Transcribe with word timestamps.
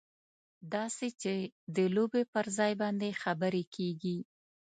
داسې 0.73 1.07
چې 1.21 1.35
د 1.75 1.77
لوبې 1.95 2.23
پر 2.33 2.45
ځای 2.57 2.73
باندې 2.81 3.09
خبرې 3.23 3.63
کېږي. 3.75 4.17